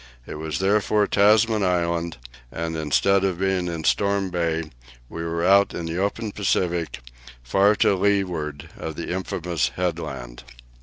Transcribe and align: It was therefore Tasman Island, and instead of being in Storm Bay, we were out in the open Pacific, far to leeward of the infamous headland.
It 0.25 0.33
was 0.39 0.57
therefore 0.57 1.05
Tasman 1.05 1.61
Island, 1.61 2.17
and 2.51 2.75
instead 2.75 3.23
of 3.23 3.37
being 3.37 3.67
in 3.67 3.83
Storm 3.83 4.31
Bay, 4.31 4.71
we 5.09 5.23
were 5.23 5.45
out 5.45 5.75
in 5.75 5.85
the 5.85 5.99
open 5.99 6.31
Pacific, 6.31 6.99
far 7.43 7.75
to 7.75 7.93
leeward 7.93 8.69
of 8.79 8.95
the 8.95 9.09
infamous 9.13 9.69
headland. 9.75 10.43